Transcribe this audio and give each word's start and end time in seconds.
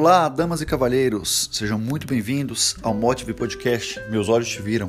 Olá, 0.00 0.28
damas 0.28 0.60
e 0.60 0.64
cavalheiros, 0.64 1.50
sejam 1.50 1.76
muito 1.76 2.06
bem-vindos 2.06 2.76
ao 2.84 2.94
Motive 2.94 3.34
Podcast 3.34 4.00
Meus 4.08 4.28
Olhos 4.28 4.48
Te 4.48 4.62
Viram. 4.62 4.88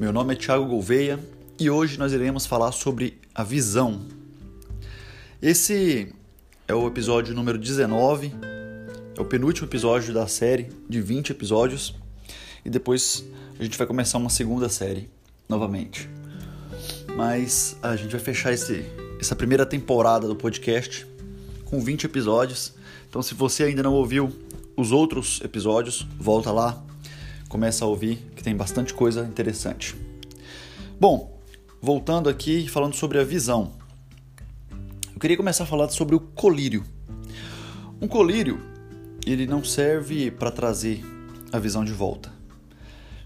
Meu 0.00 0.14
nome 0.14 0.32
é 0.32 0.36
Thiago 0.36 0.64
Gouveia 0.64 1.20
e 1.58 1.68
hoje 1.68 1.98
nós 1.98 2.10
iremos 2.14 2.46
falar 2.46 2.72
sobre 2.72 3.18
a 3.34 3.44
visão. 3.44 4.00
Esse 5.42 6.14
é 6.66 6.74
o 6.74 6.86
episódio 6.86 7.34
número 7.34 7.58
19, 7.58 8.32
é 9.14 9.20
o 9.20 9.26
penúltimo 9.26 9.68
episódio 9.68 10.14
da 10.14 10.26
série 10.26 10.70
de 10.88 11.02
20 11.02 11.32
episódios 11.32 11.94
e 12.64 12.70
depois 12.70 13.22
a 13.58 13.62
gente 13.62 13.76
vai 13.76 13.86
começar 13.86 14.16
uma 14.16 14.30
segunda 14.30 14.70
série 14.70 15.10
novamente. 15.50 16.08
Mas 17.14 17.76
a 17.82 17.94
gente 17.94 18.12
vai 18.12 18.20
fechar 18.20 18.54
esse, 18.54 18.86
essa 19.20 19.36
primeira 19.36 19.66
temporada 19.66 20.26
do 20.26 20.34
podcast 20.34 21.09
com 21.70 21.80
20 21.80 22.04
episódios 22.04 22.74
então, 23.10 23.22
se 23.22 23.34
você 23.34 23.64
ainda 23.64 23.82
não 23.82 23.92
ouviu 23.92 24.32
os 24.76 24.92
outros 24.92 25.40
episódios, 25.42 26.06
volta 26.16 26.52
lá, 26.52 26.80
começa 27.48 27.84
a 27.84 27.88
ouvir, 27.88 28.18
que 28.36 28.42
tem 28.42 28.54
bastante 28.54 28.94
coisa 28.94 29.26
interessante. 29.26 29.96
Bom, 31.00 31.36
voltando 31.82 32.28
aqui 32.28 32.68
falando 32.68 32.94
sobre 32.94 33.18
a 33.18 33.24
visão. 33.24 33.72
Eu 35.12 35.18
queria 35.18 35.36
começar 35.36 35.64
a 35.64 35.66
falar 35.66 35.88
sobre 35.88 36.14
o 36.14 36.20
colírio. 36.20 36.84
Um 38.00 38.06
colírio, 38.06 38.60
ele 39.26 39.44
não 39.44 39.64
serve 39.64 40.30
para 40.30 40.52
trazer 40.52 41.04
a 41.52 41.58
visão 41.58 41.84
de 41.84 41.92
volta, 41.92 42.32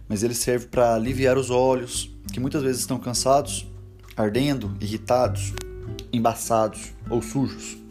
mas 0.09 0.23
ele 0.23 0.35
serve 0.35 0.69
para 0.69 0.95
aliviar 0.95 1.37
os 1.37 1.51
olhos, 1.51 2.11
que 2.33 2.41
muitas 2.41 2.63
vezes 2.63 2.81
estão 2.81 2.99
cansados, 2.99 3.67
ardendo, 4.17 4.75
irritados, 4.81 5.53
embaçados 6.11 6.95
ou 7.11 7.21
sujos. 7.21 7.84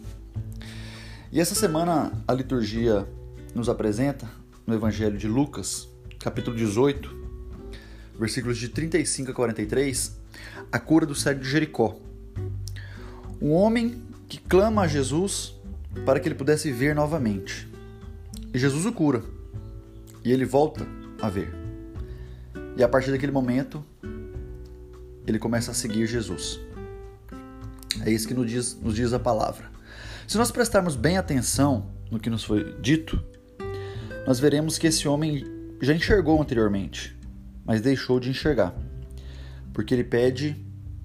E 1.34 1.40
essa 1.40 1.56
semana 1.56 2.12
a 2.28 2.32
liturgia 2.32 3.08
nos 3.56 3.68
apresenta, 3.68 4.30
no 4.64 4.72
Evangelho 4.72 5.18
de 5.18 5.26
Lucas, 5.26 5.88
capítulo 6.20 6.56
18, 6.56 7.10
versículos 8.16 8.56
de 8.56 8.68
35 8.68 9.32
a 9.32 9.34
43, 9.34 10.16
a 10.70 10.78
cura 10.78 11.04
do 11.04 11.12
cego 11.12 11.40
de 11.40 11.50
Jericó. 11.50 11.96
Um 13.42 13.50
homem 13.50 14.00
que 14.28 14.38
clama 14.38 14.82
a 14.82 14.86
Jesus 14.86 15.56
para 16.06 16.20
que 16.20 16.28
ele 16.28 16.36
pudesse 16.36 16.70
ver 16.70 16.94
novamente. 16.94 17.68
E 18.54 18.56
Jesus 18.60 18.86
o 18.86 18.92
cura. 18.92 19.20
E 20.24 20.30
ele 20.30 20.44
volta 20.44 20.86
a 21.20 21.28
ver. 21.28 21.52
E 22.76 22.82
a 22.84 22.88
partir 22.88 23.10
daquele 23.10 23.32
momento, 23.32 23.84
ele 25.26 25.40
começa 25.40 25.72
a 25.72 25.74
seguir 25.74 26.06
Jesus. 26.06 26.60
É 28.06 28.10
isso 28.12 28.28
que 28.28 28.34
nos 28.34 28.48
diz, 28.48 28.78
nos 28.80 28.94
diz 28.94 29.12
a 29.12 29.18
palavra. 29.18 29.73
Se 30.26 30.38
nós 30.38 30.50
prestarmos 30.50 30.96
bem 30.96 31.18
atenção 31.18 31.90
no 32.10 32.18
que 32.18 32.30
nos 32.30 32.44
foi 32.44 32.74
dito, 32.80 33.22
nós 34.26 34.40
veremos 34.40 34.78
que 34.78 34.86
esse 34.86 35.06
homem 35.06 35.44
já 35.82 35.94
enxergou 35.94 36.40
anteriormente, 36.40 37.14
mas 37.64 37.82
deixou 37.82 38.18
de 38.18 38.30
enxergar, 38.30 38.74
porque 39.72 39.92
ele 39.92 40.02
pede 40.02 40.56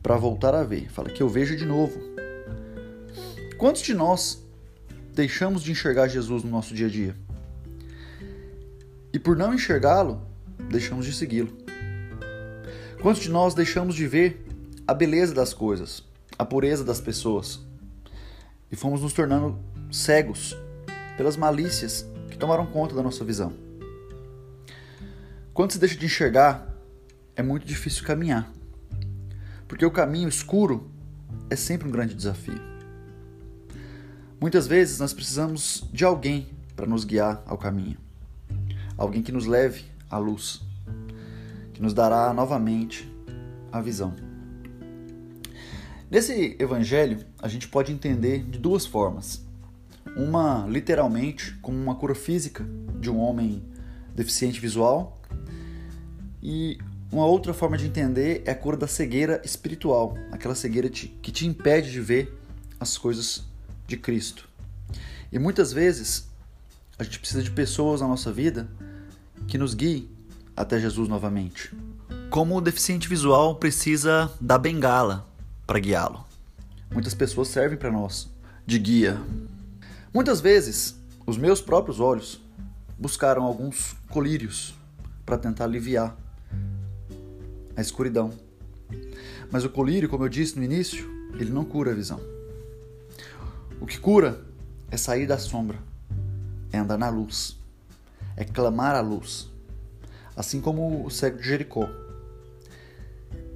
para 0.01 0.15
voltar 0.15 0.55
a 0.55 0.63
ver, 0.63 0.89
fala 0.89 1.09
que 1.09 1.21
eu 1.21 1.27
vejo 1.27 1.57
de 1.57 1.65
novo. 1.65 1.99
Quantos 3.57 3.81
de 3.81 3.93
nós 3.93 4.41
deixamos 5.13 5.63
de 5.63 5.71
enxergar 5.71 6.07
Jesus 6.07 6.41
no 6.43 6.49
nosso 6.49 6.73
dia 6.73 6.87
a 6.87 6.89
dia? 6.89 7.15
E 9.11 9.19
por 9.19 9.35
não 9.35 9.53
enxergá-lo, 9.53 10.21
deixamos 10.69 11.05
de 11.05 11.11
segui-lo. 11.11 11.51
Quantos 13.01 13.21
de 13.21 13.29
nós 13.29 13.53
deixamos 13.53 13.95
de 13.95 14.07
ver 14.07 14.45
a 14.87 14.93
beleza 14.93 15.33
das 15.33 15.53
coisas, 15.53 16.03
a 16.37 16.45
pureza 16.45 16.85
das 16.85 17.01
pessoas, 17.01 17.59
e 18.71 18.75
fomos 18.75 19.01
nos 19.01 19.13
tornando 19.13 19.57
cegos 19.91 20.55
pelas 21.17 21.35
malícias 21.35 22.05
que 22.29 22.37
tomaram 22.37 22.65
conta 22.65 22.95
da 22.95 23.03
nossa 23.03 23.23
visão. 23.25 23.53
Quando 25.53 25.71
se 25.71 25.79
deixa 25.79 25.97
de 25.97 26.05
enxergar, 26.05 26.73
é 27.35 27.43
muito 27.43 27.65
difícil 27.65 28.05
caminhar, 28.05 28.51
porque 29.67 29.85
o 29.85 29.91
caminho 29.91 30.29
escuro 30.29 30.89
é 31.49 31.55
sempre 31.55 31.87
um 31.87 31.91
grande 31.91 32.13
desafio. 32.13 32.61
Muitas 34.39 34.67
vezes 34.67 34.99
nós 34.99 35.13
precisamos 35.13 35.83
de 35.91 36.05
alguém 36.05 36.47
para 36.75 36.85
nos 36.85 37.03
guiar 37.03 37.43
ao 37.45 37.57
caminho, 37.57 37.97
alguém 38.97 39.21
que 39.21 39.31
nos 39.31 39.45
leve 39.45 39.83
à 40.09 40.17
luz, 40.17 40.61
que 41.73 41.81
nos 41.81 41.93
dará 41.93 42.33
novamente 42.33 43.11
a 43.71 43.81
visão. 43.81 44.28
Nesse 46.09 46.55
evangelho, 46.57 47.23
a 47.39 47.47
gente 47.47 47.67
pode 47.67 47.91
entender 47.91 48.43
de 48.43 48.57
duas 48.57 48.83
formas. 48.83 49.45
Uma, 50.17 50.65
literalmente, 50.67 51.53
como 51.61 51.77
uma 51.77 51.93
cura 51.93 52.15
física 52.15 52.65
de 52.99 53.11
um 53.11 53.19
homem 53.19 53.63
deficiente 54.15 54.59
visual, 54.59 55.21
e 56.41 56.79
uma 57.11 57.27
outra 57.27 57.53
forma 57.53 57.77
de 57.77 57.85
entender 57.85 58.41
é 58.43 58.51
a 58.51 58.55
cura 58.55 58.75
da 58.75 58.87
cegueira 58.87 59.39
espiritual, 59.45 60.17
aquela 60.31 60.55
cegueira 60.55 60.89
que 60.89 61.31
te 61.31 61.45
impede 61.45 61.91
de 61.91 62.01
ver 62.01 62.35
as 62.79 62.97
coisas 62.97 63.43
de 63.85 63.95
Cristo. 63.95 64.49
E 65.31 65.37
muitas 65.37 65.71
vezes 65.71 66.27
a 66.97 67.03
gente 67.03 67.19
precisa 67.19 67.43
de 67.43 67.51
pessoas 67.51 68.01
na 68.01 68.07
nossa 68.07 68.33
vida 68.33 68.67
que 69.47 69.59
nos 69.59 69.75
guiem 69.75 70.09
até 70.57 70.79
Jesus 70.79 71.07
novamente. 71.07 71.71
Como 72.31 72.57
o 72.57 72.61
deficiente 72.61 73.07
visual 73.07 73.57
precisa 73.57 74.31
da 74.41 74.57
bengala 74.57 75.28
para 75.69 75.77
guiá-lo. 75.77 76.25
Muitas 76.91 77.13
pessoas 77.13 77.49
servem 77.49 77.77
para 77.77 77.91
nós 77.91 78.27
de 78.65 78.79
guia. 78.79 79.21
Muitas 80.11 80.41
vezes, 80.41 80.99
os 81.27 81.37
meus 81.37 81.61
próprios 81.61 81.99
olhos 81.99 82.41
buscaram 82.97 83.43
alguns 83.43 83.95
colírios 84.09 84.73
para 85.23 85.37
tentar 85.37 85.65
aliviar 85.65 86.17
a 87.77 87.81
escuridão. 87.81 88.33
Mas 89.51 89.63
o 89.63 89.69
colírio, 89.69 90.09
como 90.09 90.25
eu 90.25 90.27
disse 90.27 90.57
no 90.57 90.63
início, 90.63 91.07
ele 91.35 91.51
não 91.51 91.63
cura 91.63 91.91
a 91.91 91.93
visão. 91.95 92.19
O 93.79 93.85
que 93.85 93.99
cura 93.99 94.43
é 94.89 94.97
sair 94.97 95.27
da 95.27 95.37
sombra, 95.37 95.77
é 96.73 96.79
andar 96.79 96.97
na 96.97 97.09
luz, 97.09 97.59
é 98.35 98.43
clamar 98.43 98.95
a 98.95 99.01
luz, 99.01 99.47
assim 100.35 100.59
como 100.59 101.05
o 101.05 101.11
cego 101.11 101.37
de 101.37 101.47
Jericó. 101.47 101.87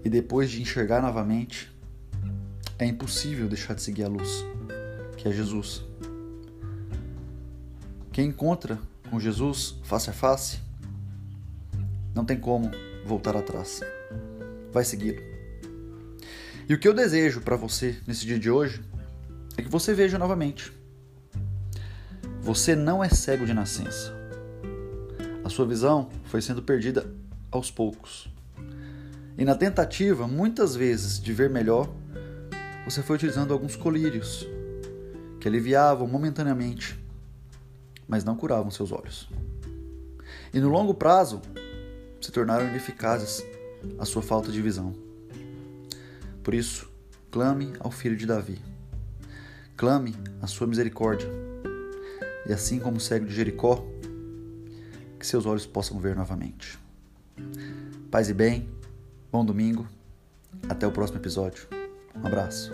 E 0.06 0.09
depois 0.09 0.51
de 0.51 0.62
enxergar 0.62 1.01
novamente, 1.01 1.73
é 2.78 2.86
impossível 2.86 3.48
deixar 3.48 3.74
de 3.74 3.82
seguir 3.82 4.04
a 4.04 4.08
luz, 4.08 4.46
que 5.18 5.28
é 5.28 5.32
Jesus. 5.32 5.84
Quem 8.12 8.28
encontra 8.28 8.80
com 9.10 9.20
Jesus 9.20 9.76
face 9.84 10.10
a 10.10 10.14
face, 10.14 10.60
não 12.14 12.26
tem 12.26 12.40
como 12.40 12.70
voltar 13.06 13.36
atrás. 13.36 13.82
Vai 14.72 14.84
segui-lo. 14.84 15.22
E 16.68 16.74
o 16.74 16.80
que 16.80 16.88
eu 16.88 16.94
desejo 16.94 17.42
para 17.42 17.56
você 17.56 17.98
nesse 18.08 18.26
dia 18.26 18.40
de 18.40 18.50
hoje 18.50 18.82
é 19.58 19.62
que 19.62 19.70
você 19.70 19.94
veja 19.94 20.18
novamente. 20.18 20.72
Você 22.42 22.76
não 22.76 23.04
é 23.04 23.10
cego 23.10 23.46
de 23.46 23.54
nascença. 23.54 24.14
A 25.44 25.50
sua 25.50 25.66
visão 25.66 26.10
foi 26.26 26.42
sendo 26.42 26.62
perdida 26.62 27.06
aos 27.52 27.70
poucos. 27.70 28.28
E 29.38 29.44
na 29.44 29.56
tentativa, 29.56 30.28
muitas 30.28 30.76
vezes, 30.76 31.20
de 31.20 31.34
ver 31.34 31.50
melhor, 31.50 31.90
você 32.86 33.02
foi 33.02 33.16
utilizando 33.16 33.54
alguns 33.54 33.76
colírios 33.76 34.48
que 35.40 35.48
aliviavam 35.48 36.08
momentaneamente, 36.08 37.00
mas 38.08 38.24
não 38.24 38.36
curavam 38.36 38.70
seus 38.70 38.92
olhos. 38.92 39.30
E 40.54 40.60
no 40.60 40.70
longo 40.70 40.94
prazo, 40.94 41.42
se 42.22 42.32
tornaram 42.32 42.68
ineficazes 42.68 43.44
a 43.98 44.06
sua 44.06 44.22
falta 44.22 44.52
de 44.52 44.62
visão. 44.62 44.94
Por 46.44 46.54
isso, 46.54 46.90
clame 47.31 47.74
ao 47.80 47.92
filho 47.92 48.16
de 48.16 48.25
Davi. 48.25 48.62
Clame 49.75 50.16
a 50.42 50.48
sua 50.48 50.68
misericórdia. 50.68 51.28
E 52.48 52.54
assim 52.54 52.80
como 52.80 52.98
o 52.98 53.02
cego 53.02 53.25
de 53.25 53.34
Jericó, 53.34 53.86
que 55.18 55.25
seus 55.25 55.46
olhos 55.46 55.66
possam 55.66 56.00
ver 56.00 56.16
novamente. 56.16 56.78
Paz 58.12 58.30
e 58.30 58.34
bem, 58.34 58.69
bom 59.31 59.44
domingo, 59.44 59.88
até 60.69 60.86
o 60.86 60.92
próximo 60.92 61.19
episódio. 61.19 61.82
Um 62.15 62.27
abraço. 62.27 62.71